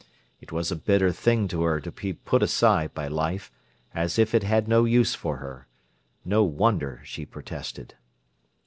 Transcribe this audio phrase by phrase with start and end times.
[0.39, 3.51] It was a bitter thing to her to be put aside by life,
[3.93, 5.67] as if it had no use for her.
[6.25, 7.93] No wonder she protested.